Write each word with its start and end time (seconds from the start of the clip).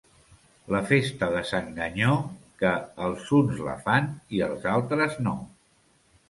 La 0.75 0.79
festa 0.85 1.27
de 1.35 1.43
sant 1.49 1.67
Ganyó, 1.75 2.15
que 2.63 2.71
els 3.09 3.29
uns 3.41 3.61
la 3.67 3.77
fan 3.85 4.09
i 4.39 4.43
els 4.49 4.67
altres 4.73 5.21
no. 5.29 5.37